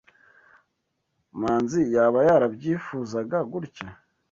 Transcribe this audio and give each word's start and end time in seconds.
Manzi 1.39 1.79
yaba 1.95 2.19
yarabyifuzaga 2.27 3.37
gutya. 3.51 3.89